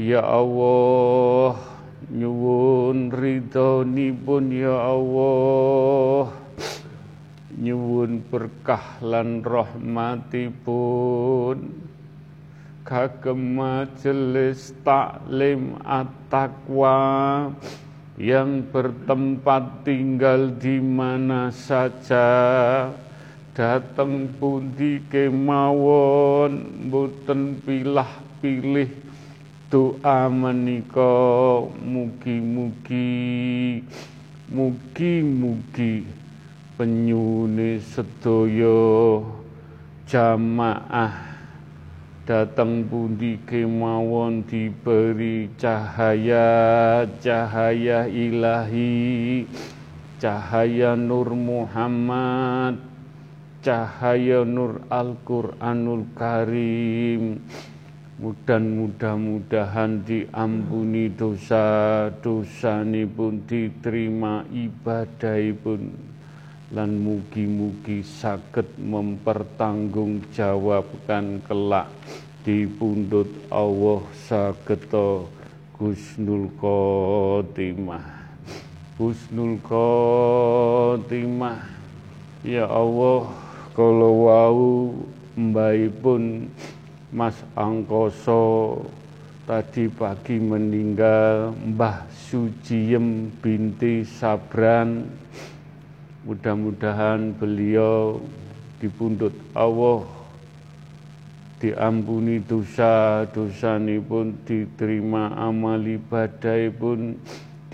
Ya 0.00 0.24
Allah 0.24 1.79
nyuwun 2.08 3.12
pun 4.24 4.44
ya 4.48 4.76
Allah. 4.88 6.32
Nyuwun 7.60 8.24
berkah 8.32 8.96
lan 9.04 9.44
rahmatipun. 9.44 10.30
Kagem 12.80 13.60
majelis 13.60 14.72
taklim 14.80 15.76
at-taqwa 15.84 16.96
yang 18.16 18.64
bertempat 18.72 19.84
tinggal 19.84 20.52
di 20.56 20.80
mana 20.80 21.52
saja. 21.52 22.88
Datang 23.52 24.28
pundi 24.40 25.04
kemawon 25.12 26.88
boten 26.88 27.60
pilah 27.60 28.08
pilih 28.40 29.09
doa 29.70 30.26
menika 30.26 31.14
mugi-mugi 31.78 33.06
mugi-mugi 34.50 36.02
penyune 36.74 37.78
sedaya 37.78 39.22
jamaah. 40.10 41.30
Datang 42.26 42.82
pundi 42.86 43.38
kemawon 43.46 44.42
diberi 44.42 45.54
cahaya 45.54 47.06
cahaya 47.22 48.10
ilahi. 48.10 49.46
Cahaya 50.18 50.98
Nur 50.98 51.32
Muhammad 51.32 52.90
cahaya 53.60 54.44
Nur 54.44 54.84
Al-Quranul 54.88 56.08
Karim 56.16 57.40
mudah 58.20 58.60
mudah-mudahan 58.60 60.04
diampuni 60.04 61.08
dosa-dosa 61.08 62.84
pun 63.16 63.40
diterima 63.48 64.44
ibadah 64.52 65.40
pun 65.64 65.88
lan 66.68 67.00
mugi-mugi 67.00 68.04
saged 68.04 68.76
mempertanggungjawabkan 68.76 71.40
kelak 71.48 71.88
dipundhut 72.44 73.32
Allah 73.48 74.04
sageta 74.28 75.24
Husnul 75.80 76.52
Khotimah. 76.60 78.04
Husnul 79.00 79.56
Khotimah. 79.64 81.72
Ya 82.44 82.68
Allah 82.68 83.32
kalau 83.72 84.28
wau 84.28 84.92
pun 86.04 86.52
Mas 87.10 87.34
Angkoso 87.58 88.78
tadi 89.42 89.90
pagi 89.90 90.38
meninggal 90.38 91.50
Mbah 91.58 92.06
Sujiem 92.06 93.34
binti 93.42 94.06
Sabran. 94.06 95.10
Mudah-mudahan 96.22 97.34
beliau 97.34 98.22
dipundhut 98.78 99.34
Allah 99.58 100.06
diampuni 101.58 102.38
dosa-dosa 102.46 103.82
pun 104.06 104.30
diterima 104.46 105.34
amal 105.34 105.82
ibadah 105.82 106.70
pun 106.78 107.18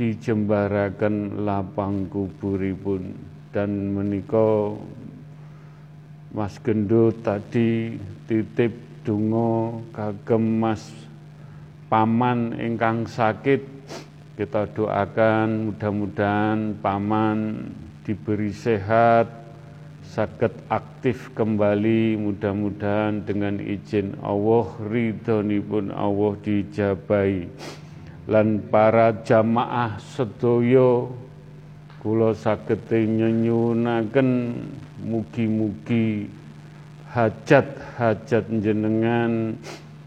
dijembarakan 0.01 1.45
lapang 1.45 2.09
kuburipun. 2.09 3.13
Dan 3.53 3.93
menika 3.93 4.73
Mas 6.33 6.57
Gendut 6.65 7.21
tadi 7.21 8.01
titip 8.25 8.86
dungo 9.07 9.87
kagem 9.95 10.59
Mas 10.59 10.91
paman 11.87 12.59
ingkang 12.59 13.07
sakit. 13.07 13.63
Kita 14.35 14.69
doakan 14.69 15.71
mudah-mudahan 15.71 16.77
paman 16.83 17.71
diberi 18.05 18.51
sehat 18.51 19.31
sakit 20.03 20.67
aktif 20.69 21.31
kembali. 21.33 22.19
Mudah-mudahan 22.19 23.23
dengan 23.23 23.63
izin 23.63 24.19
Allah 24.21 24.67
ridhonipun 24.83 25.95
Allah 25.95 26.35
dijabai. 26.43 27.47
Lan 28.27 28.59
para 28.67 29.23
jamaah 29.23 30.03
sedoyo 30.03 31.15
kula 32.03 32.35
saged 32.35 32.91
nyenyunaken 32.91 34.31
mugi-mugi 35.07 36.27
hajat-hajat 37.17 38.45
jenengan 38.61 39.57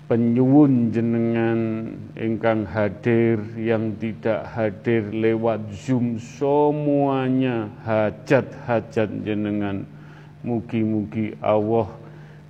penyuwun 0.05 0.93
jenengan 0.93 1.89
ingkang 2.13 2.69
hadir 2.69 3.41
yang 3.57 3.97
tidak 3.97 4.45
hadir 4.53 5.09
lewat 5.09 5.73
Zoom 5.73 6.21
semuanya 6.21 7.73
hajat-hajat 7.81 9.09
jenengan. 9.25 9.89
Mugi-mugi 10.45 11.33
Allah 11.41 11.89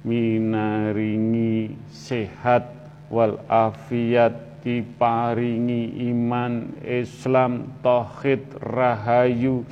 minaringi 0.03 1.79
sehat 1.87 2.67
wal 3.07 3.39
afiat 3.47 4.59
diparingi 4.59 6.11
iman, 6.11 6.75
Islam, 6.83 7.79
tauhid, 7.79 8.43
rahayu, 8.59 9.63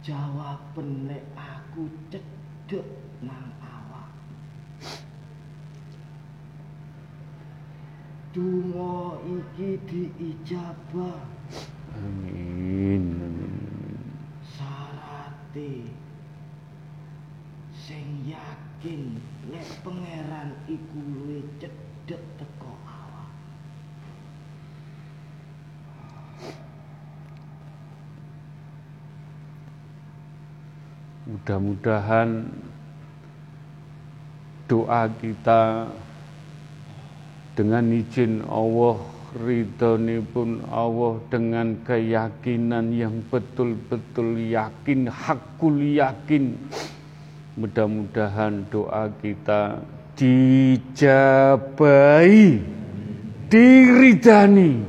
Jawab 0.04 0.76
nek 0.84 1.24
aku 1.32 1.88
cedek 2.12 2.84
nang 3.24 3.56
awak. 3.56 4.12
Dungo 8.36 9.16
iki 9.24 9.80
diijabah. 9.88 11.24
Amin 12.04 13.16
Sarate. 14.44 15.88
Sing 17.72 18.28
yakin 18.28 19.16
nek 19.48 19.64
pangeran 19.80 20.52
iku 20.68 21.00
luwih 21.00 21.48
cedhek 21.56 22.20
teko 22.36 22.76
awak 22.84 23.32
mudah-mudahan 31.34 32.46
doa 34.70 35.10
kita 35.18 35.90
dengan 37.58 37.90
izin 37.90 38.46
Allah 38.46 39.02
ridhoni 39.34 40.22
pun 40.22 40.62
Allah 40.70 41.18
dengan 41.26 41.74
keyakinan 41.82 42.94
yang 42.94 43.18
betul-betul 43.26 44.38
yakin 44.38 45.10
hakul 45.10 45.74
yakin. 45.74 46.54
Mudah-mudahan 47.58 48.70
doa 48.70 49.10
kita 49.18 49.82
dijabai, 50.18 52.58
diridani, 53.50 54.82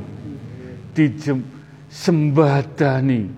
disembadani 0.93 3.29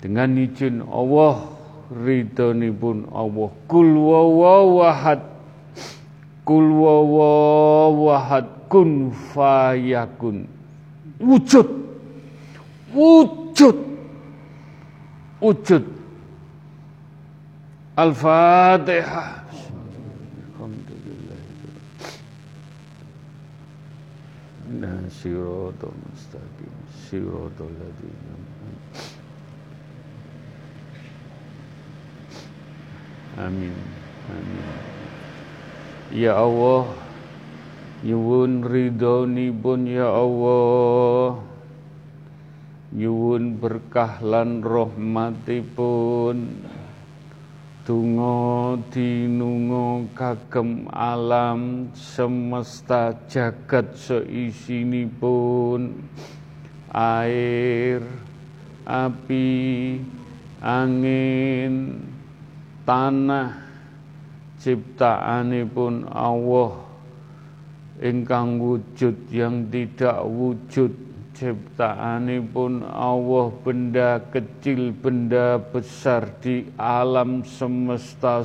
dengan 0.00 0.36
izin 0.36 0.80
Allah 0.84 1.55
ridhoni 1.90 2.70
pun 2.74 3.06
Allah. 3.14 3.50
Kul 3.70 3.90
wawahad 3.94 5.22
kul 6.46 6.66
wawahad 6.82 8.46
kun 8.70 9.10
fayakun. 9.34 10.46
Wujud. 11.22 11.68
Wujud. 12.94 13.76
Wujud. 15.42 15.84
Al-Fatihah. 17.96 19.46
Alhamdulillah. 20.52 21.40
Nah, 24.66 25.00
siratal 25.08 25.94
mustaqim, 25.94 26.72
siratal 27.08 27.70
ladzina 27.80 28.25
Amin. 33.36 33.76
Amin. 34.32 34.64
Ya 36.16 36.40
Allah, 36.40 36.88
nyuwun 38.00 38.64
ridhoni 38.64 39.52
pun 39.52 39.84
ya 39.84 40.08
Allah. 40.08 41.44
Nyuwun 42.96 43.60
berkah 43.60 44.24
lan 44.24 44.64
rahmatipun. 44.64 46.64
Tungo 47.86 48.82
dinungo 48.90 50.10
kagem 50.10 50.90
alam 50.90 51.86
semesta 51.94 53.14
jagat 53.30 53.94
pun 55.22 55.94
air, 56.90 58.02
api, 58.82 59.54
angin, 60.58 62.02
tanah 62.86 63.58
ciptaanipun 64.62 66.06
Allah 66.08 66.86
ingkang 68.00 68.62
wujud 68.62 69.28
yang 69.28 69.68
tidak 69.68 70.22
wujud 70.24 70.92
pun 72.48 72.80
Allah 72.80 73.52
benda 73.60 74.24
kecil 74.32 74.88
benda 74.96 75.60
besar 75.60 76.32
di 76.40 76.64
alam 76.80 77.44
semesta 77.44 78.40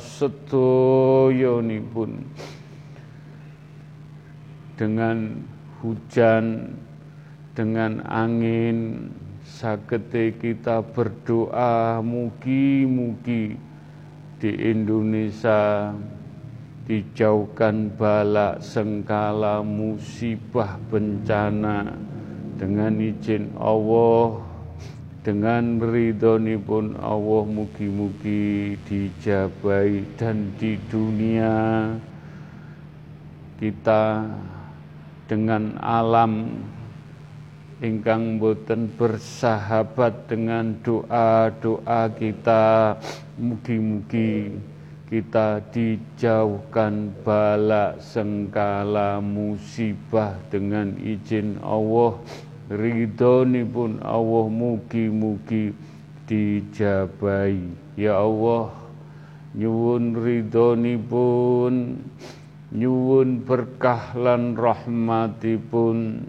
pun 1.95 2.11
dengan 4.75 5.17
hujan 5.79 6.75
dengan 7.55 8.03
angin 8.11 9.07
sagete 9.47 10.35
kita 10.35 10.83
berdoa 10.83 12.03
mugi-mugi 12.03 13.70
di 14.41 14.49
Indonesia 14.49 15.93
dijauhkan 16.89 17.93
balak 17.93 18.57
sengkala 18.65 19.61
musibah 19.61 20.81
bencana 20.89 21.93
dengan 22.57 22.97
izin 22.97 23.53
Allah 23.61 24.41
dengan 25.21 25.77
ridhoni 25.77 26.57
pun 26.57 26.97
Allah 26.97 27.45
mugi-mugi 27.45 28.73
dijabai 28.89 30.01
dan 30.17 30.49
di 30.57 30.81
dunia. 30.89 31.93
Kita 33.61 34.25
dengan 35.29 35.77
alam 35.77 36.49
ingkang 37.81 38.37
boten 38.37 38.93
bersahabat 38.93 40.29
dengan 40.29 40.77
doa-doa 40.85 42.13
kita. 42.13 42.95
Mugi-mugi 43.41 44.53
kita 45.09 45.65
dijauhkan 45.73 47.09
bala 47.25 47.97
sengkala 47.97 49.17
musibah 49.17 50.37
dengan 50.53 50.93
izin 51.01 51.57
Allah. 51.65 52.21
Pun 52.71 53.99
Allah 53.99 54.45
mugi-mugi 54.47 55.75
dijabai. 56.29 57.59
Ya 57.99 58.15
Allah 58.15 58.71
nyuwun 59.51 60.15
pun 61.11 61.99
nyuwun 62.71 63.43
berkah 63.43 64.15
lan 64.15 64.55
rahmatipun 64.55 66.23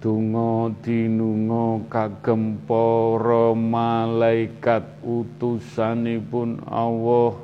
Tungo 0.00 0.72
dinungo 0.80 1.84
kagem 1.92 2.56
para 2.64 3.52
malaikat 3.52 4.80
utusanipun 5.04 6.56
Allah. 6.64 7.36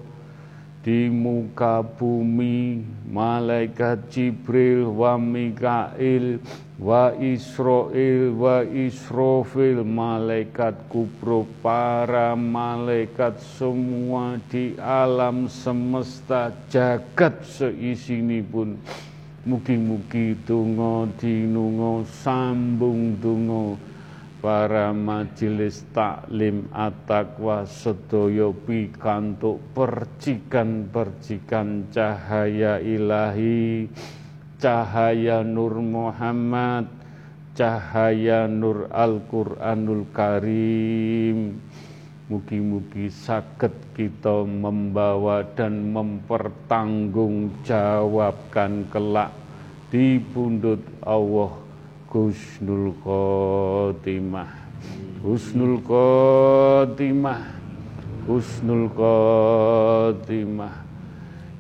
Di 0.81 1.13
muka 1.13 1.85
bumi 1.85 2.81
malaikat 3.13 4.09
Jibril 4.09 4.89
wa 4.89 5.21
Mikail 5.21 6.41
wa 6.81 7.13
Israel 7.21 8.33
wa 8.33 8.65
Israfil. 8.65 9.85
Malaikat 9.85 10.81
kubro 10.89 11.45
para 11.61 12.33
malaikat 12.33 13.37
semua 13.61 14.41
di 14.49 14.73
alam 14.81 15.45
semesta 15.53 16.57
jagat 16.73 17.37
seisinipun 17.45 18.81
pun 18.81 19.05
Mugi-mugi 19.47 20.42
tungo 20.42 21.07
dinungo 21.22 22.03
sambung 22.03 23.14
tungo 23.22 23.78
para 24.42 24.90
majelis 24.90 25.86
taklim 25.94 26.66
atakwa 26.74 27.62
sedaya 27.62 28.51
pikantuk 28.51 29.62
percikan-percikan 29.70 31.86
cahaya 31.94 32.82
ilahi 32.82 33.86
cahaya 34.59 35.47
Nur 35.47 35.78
Muhammad 35.78 36.90
cahaya 37.55 38.51
Nur 38.51 38.90
Al-Qur'anul 38.90 40.11
Karim 40.11 41.62
Mugi-mugi 42.27 43.07
sakit 43.07 43.95
kita 43.95 44.43
membawa 44.43 45.47
dan 45.55 45.95
mempertanggungjawabkan 45.95 48.91
kelak 48.91 49.31
di 49.95 50.18
pundut 50.18 50.83
Allah 51.07 51.66
Husnul 52.16 52.97
Khotimah. 53.05 54.49
Husnul 55.20 55.85
Khotimah. 55.85 57.45
Husnul 58.24 58.89
Khotimah. 58.91 60.74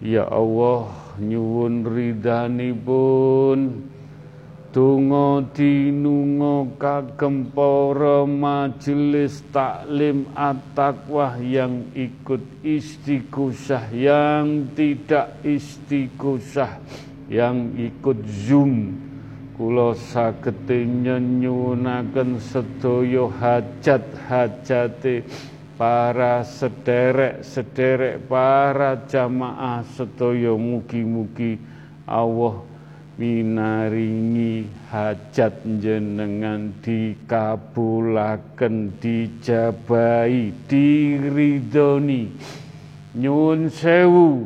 Ya 0.00 0.24
Allah 0.26 0.88
nyuwun 1.20 1.84
ridhanipun 1.84 3.84
Donga 4.76 5.40
dinunga 5.56 6.68
kagem 6.76 7.48
para 7.48 8.28
majelis 8.28 9.40
taklim 9.48 10.28
at-taqwah 10.36 11.40
yang 11.40 11.88
ikut 11.96 12.44
istighosah 12.60 13.88
yang 13.88 14.68
tidak 14.76 15.32
istighosah 15.40 16.76
yang 17.32 17.72
ikut 17.72 18.20
Zoom. 18.28 19.00
Kula 19.56 19.96
sagete 19.96 20.84
nyenyunaken 20.84 22.36
sedaya 22.36 23.32
hajat-hajate 23.32 25.24
para 25.80 26.44
sederek-sederek 26.44 28.28
para 28.28 29.08
jamaah 29.08 29.80
sedaya 29.96 30.52
mugi-mugi 30.52 31.56
Allah 32.04 32.75
minaringi 33.16 34.68
hajat 34.92 35.64
jenengan 35.80 36.68
dikabulaken 36.84 38.92
dijabai 39.00 40.52
diridoni 40.68 42.28
nyuwun 43.16 43.72
sewu. 43.72 44.44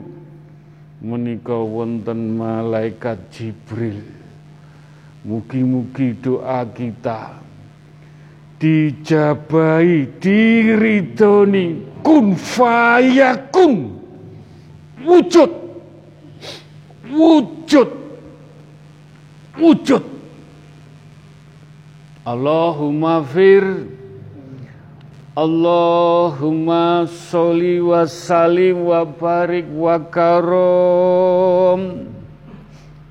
Menika 1.03 1.57
wonten 1.57 2.37
malaikat 2.39 3.18
Jibril. 3.35 4.05
Mugi-mugi 5.27 6.14
doa 6.23 6.62
kita 6.71 7.41
dijabai 8.61 10.07
diridoni 10.23 11.83
kun 12.05 12.37
fayakun. 12.37 13.97
Wujud. 15.01 15.51
Wujud 17.11 18.00
wujud. 19.59 20.21
Allahumma 22.27 23.25
fir. 23.25 23.97
Allahumma 25.31 27.09
sholli 27.09 27.81
wa 27.81 28.05
salim 28.05 28.85
wa 28.85 29.09
barik 29.09 29.65
wa 29.73 29.97
karom. 30.11 31.81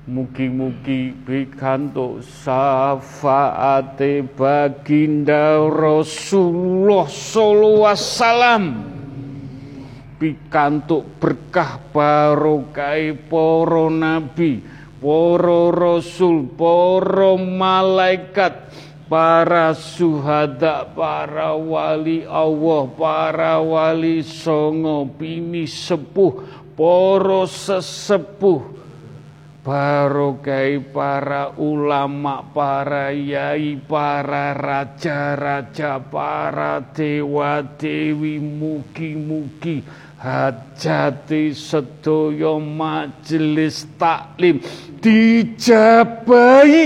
Mugi-mugi 0.06 1.16
bikantuk 1.16 2.22
syafaate 2.22 4.26
baginda 4.36 5.58
Rasulullah 5.66 7.08
sallallahu 7.08 7.82
wasallam. 7.88 8.62
Pikantuk 10.20 11.08
berkah 11.16 11.80
barokai 11.90 13.16
para 13.16 13.88
nabi 13.88 14.60
para 15.00 15.72
rasul, 15.72 16.44
para 16.60 17.32
malaikat, 17.40 18.68
para 19.08 19.72
suhada, 19.72 20.84
para 20.92 21.56
wali 21.56 22.28
Allah, 22.28 22.84
para 22.92 23.56
wali 23.64 24.20
songo, 24.20 25.08
bini 25.08 25.64
sepuh, 25.64 26.44
para 26.76 27.48
sesepuh, 27.48 28.76
Barokai 29.60 30.80
para 30.88 31.52
ulama, 31.60 32.40
para 32.48 33.12
yai, 33.12 33.76
para 33.76 34.56
raja-raja, 34.56 36.00
para 36.00 36.80
dewa-dewi, 36.80 38.40
mugi-mugi 38.40 39.84
hajati 40.20 41.56
sedaya 41.56 42.60
majelis 42.60 43.88
taklim. 43.96 44.60
Dijabai 45.00 46.84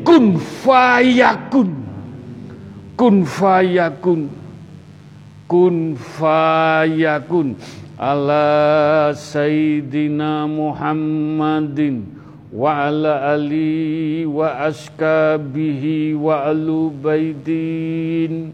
kun 0.00 0.40
fayakun. 0.40 1.70
Kun 2.96 3.28
fayakun. 3.28 4.32
Kun 5.44 5.76
fayakun. 6.00 7.60
Ala 8.00 9.12
sayyidina 9.14 10.48
Muhammadin 10.48 12.22
wa 12.52 12.88
ala 12.88 13.32
ali 13.32 14.28
wa 14.28 14.68
askabihi 14.68 16.12
wa 16.12 16.44
alu 16.52 16.92
baidin 16.92 18.52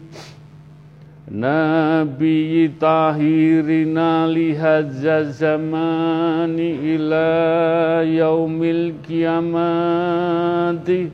Nabi 1.29 2.73
tahirina 2.81 4.25
lihadza 4.25 5.29
zamani 5.29 6.97
ila 6.97 8.01
yaumil 8.01 8.97
kiamati. 9.05 11.13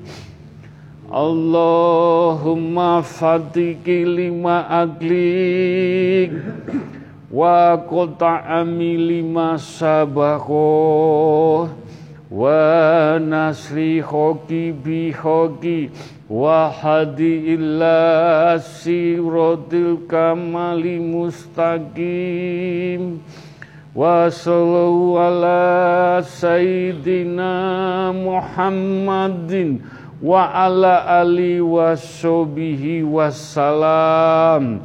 Allahumma 1.12 3.04
fatiki 3.04 4.08
lima 4.08 4.64
aglik 4.72 6.32
wa 7.30 7.76
qota'ami 7.84 8.96
lima 8.96 9.60
sabakoh 9.60 11.68
wa 12.32 13.20
nasri 13.20 14.00
hoki 14.00 14.72
bi 14.72 15.12
hoki 15.12 15.92
Illa 16.26 18.58
siratil 18.58 20.10
kamali 20.10 20.98
mustaqim. 20.98 23.22
Wa 23.94 24.26
sallallahu 24.28 25.22
ala 25.22 26.26
sayyidina 26.26 28.10
Muhammadin 28.12 29.80
Wa 30.20 30.52
ala 30.52 31.06
ali 31.22 31.62
wa 31.62 31.94
sobihi 31.96 33.06
wassalam 33.08 34.82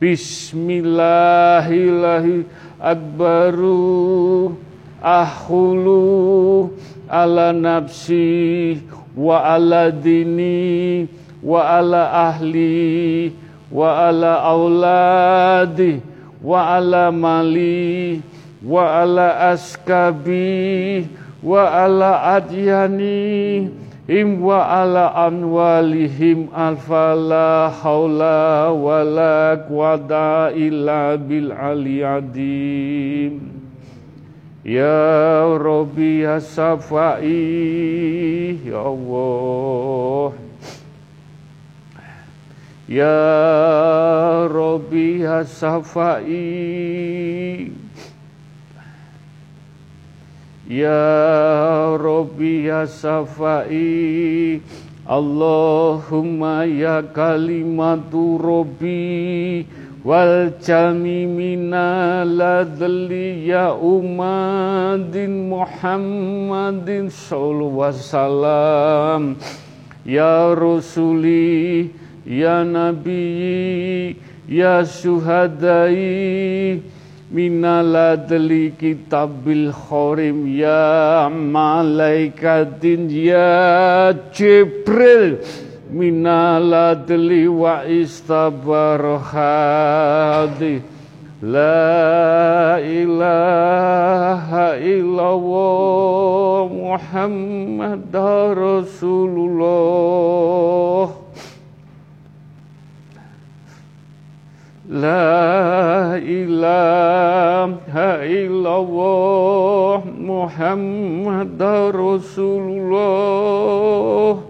Bismillahirrahmanirrahim. 0.00 2.46
Akbaru 2.80 4.56
ahulu 5.04 6.72
ala 7.10 7.50
nafsi 7.52 8.78
wa 9.16 9.44
ala 9.44 9.90
dini 9.90 11.08
wa 11.42 11.78
ala 11.78 12.12
ahli 12.30 13.32
wa 13.72 14.08
ala 14.08 14.42
auladi 14.42 16.00
wa 16.42 16.76
ala 16.76 17.12
mali 17.12 18.22
wa 18.62 19.00
ala 19.02 19.50
askabi 19.50 21.08
wa 21.42 21.84
ala 21.84 22.22
adyani 22.36 23.70
im 24.10 24.42
wa 24.42 24.82
ala 24.82 25.14
anwalihim 25.26 26.48
alfala 26.54 27.70
haula 27.70 28.72
wala 28.74 29.56
quwata 29.70 30.50
illa 30.52 31.16
bil 31.16 31.52
aliyadim 31.52 33.59
Ya 34.60 35.56
Rabbi 35.56 36.20
ya 36.20 36.36
Safai 36.36 37.32
Ya 38.60 38.76
Allah. 38.76 40.36
Ya 42.84 43.20
Rabbi 44.52 45.24
ya 45.24 45.48
Safai 45.48 46.28
Ya 50.68 51.96
Rabbi 51.96 52.68
ya 52.68 52.84
Safai 52.84 54.60
Allahumma 55.08 56.68
ya 56.68 57.00
kalimatu 57.00 58.36
Rabbi 58.36 59.64
wal 60.04 60.52
jami 60.64 61.26
minaladli 61.28 61.76
ya 63.48 63.74
umadin 63.76 65.48
Muhammadin 65.52 67.10
sallallahu 67.12 67.84
wasallam. 67.84 69.36
Ya 70.04 70.56
rasuli 70.56 71.92
ya 72.24 72.64
nabi 72.64 74.16
ya 74.48 74.80
syuhadai 74.82 76.80
minaladli 77.30 78.74
kitabil 78.74 79.70
khorim 79.70 80.50
ya 80.50 81.30
malaikatin 81.30 83.06
ya 83.06 84.10
jibril 84.34 85.38
minaladli 85.92 87.48
wa 87.48 87.84
istabarhadi 87.84 89.30
La 91.40 92.76
ilaha 92.84 94.76
illallah 94.76 96.68
Muhammad 96.68 98.12
Rasulullah 98.52 99.40
La 104.90 106.18
ilaha 106.20 108.26
illallah 108.26 110.02
Muhammad 110.04 111.62
Rasulullah 111.94 114.49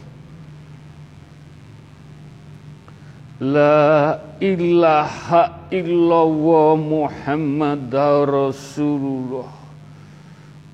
La 3.41 4.21
ilaha 4.37 5.65
illallah 5.73 6.77
Muhammad 6.77 7.89
Rasulullah. 8.29 9.49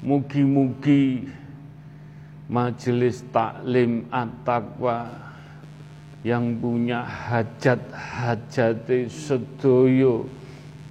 Mugi-mugi 0.04 1.24
majelis 2.52 3.24
taklim 3.32 4.04
at-taqwa 4.12 5.08
yang 6.28 6.60
punya 6.60 7.08
hajat-hajat 7.08 8.84
sedoyo 9.16 10.28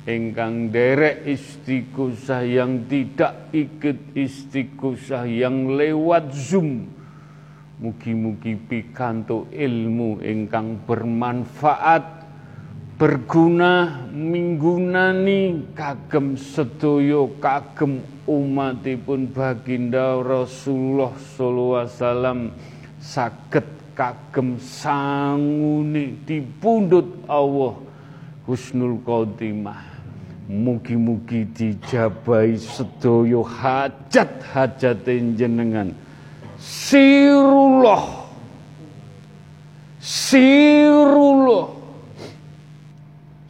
ingkang 0.09 0.73
derek 0.73 1.29
istiqosah 1.29 2.41
yang 2.41 2.89
tidak 2.89 3.53
ikut 3.53 4.17
istiqosah 4.17 5.29
yang 5.29 5.77
lewat 5.77 6.33
Zoom 6.33 6.96
Mugi-mugi 7.77 8.57
pikanto 8.57 9.53
ilmu 9.53 10.25
ingkang 10.25 10.81
bermanfaat 10.89 12.25
berguna 12.97 14.01
minggunani 14.09 15.61
kagem 15.77 16.41
sedoyo 16.41 17.37
kagem 17.37 18.01
umatipun 18.25 19.29
baginda 19.29 20.17
Rasulullah 20.25 21.13
sallallahu 21.21 21.77
alaihi 21.77 21.93
wasallam. 22.01 22.41
Saged 22.97 23.69
kagem 23.93 24.57
sangune 24.57 26.17
dipundhut 26.25 27.29
Allah 27.29 27.77
husnul 28.49 29.05
khotimah. 29.05 29.85
Mugi-mugi 30.49 31.45
dijabahi 31.53 32.57
sedoyo 32.57 33.45
hajat-hajat 33.45 35.05
jenengan 35.37 36.06
Sirullah. 36.67 38.27
Sirullah. 40.03 41.71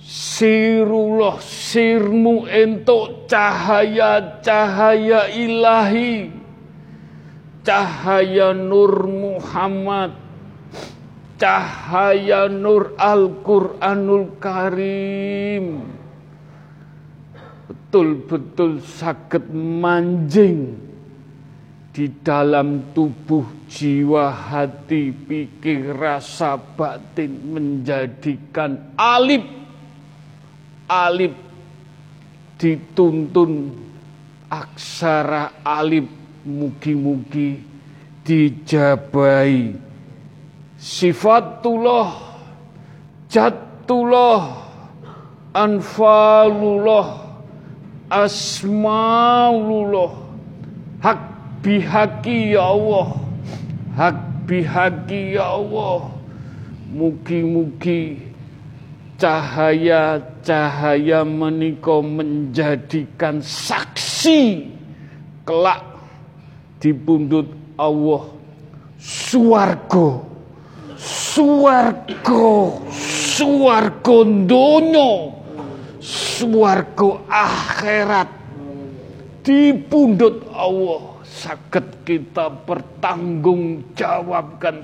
Sirullah 0.05 1.41
sirmu 1.41 2.45
entuk 2.45 3.25
cahaya-cahaya 3.25 5.33
ilahi. 5.33 6.29
Cahaya 7.65 8.53
Nur 8.53 9.09
Muhammad. 9.09 10.13
Cahaya 11.41 12.53
Nur 12.53 12.93
Al-Quranul 13.01 14.37
Karim. 14.37 15.89
Betul-betul 17.65 18.85
sakit 18.85 19.49
manjing 19.57 20.86
di 21.97 22.13
dalam 22.21 22.93
tubuh 22.93 23.65
jiwa 23.73 24.29
hati 24.29 25.17
pikir 25.17 25.97
rasa 25.97 26.61
batin 26.61 27.57
menjadikan 27.57 28.93
alif. 29.01 29.41
Alif 30.93 31.33
dituntun 32.61 33.73
aksara 34.53 35.65
alif 35.65 36.05
mugi-mugi 36.45 37.65
dijabai 38.29 39.73
sifatullah 40.77 42.13
jatullah 43.33 44.41
anfalullah 45.57 47.25
asmaulullah. 48.13 50.13
Hak 51.01 51.36
bihaki 51.67 52.55
ya 52.55 52.71
Allah. 52.71 53.19
Hak 53.99 54.47
bihaki 54.47 55.35
ya 55.35 55.59
Allah. 55.59 56.15
Mugi-mugi 56.95 58.23
cahaya-cahaya 59.19 61.27
meniko 61.27 62.07
menjadikan 62.07 63.43
saksi 63.43 64.71
kelak 65.43 65.83
di 66.79 66.95
pundut 66.95 67.51
Allah. 67.75 68.39
Suwargo 68.97 70.25
suwargo 70.97 72.81
suwargo 72.95 74.25
donya 74.47 75.35
suwargo 75.99 77.27
akhirat. 77.29 78.31
Di 79.47 79.71
pundut 79.79 80.43
Allah 80.51 81.16
sakit 81.37 82.09
kita 82.09 82.49
pertanggungjawabkan 82.65 84.81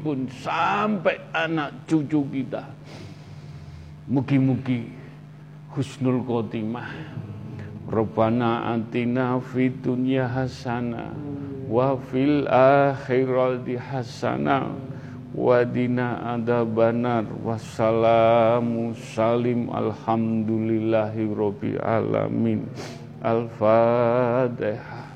pun 0.00 0.24
sampai 0.40 1.20
anak 1.36 1.84
cucu 1.84 2.24
kita. 2.32 2.64
Mugi-mugi 4.08 4.88
husnul 5.76 6.24
khotimah. 6.24 6.88
Rabbana 7.88 8.76
atina 8.76 9.40
fid 9.40 9.80
dunya 9.80 10.28
hasanah 10.28 11.08
wa 11.68 11.96
fil 12.12 12.44
akhirati 12.48 13.80
hasanah 13.80 14.76
wa 15.32 15.64
dina 15.64 16.36
adzabannar 16.36 17.24
wassalamu 17.40 18.92
salim 18.92 19.72
alhamdulillahi 19.72 21.32
rabbil 21.32 21.80
alamin 21.80 22.68
al-fatihah 23.24 25.07